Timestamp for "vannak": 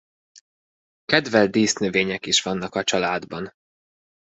2.41-2.75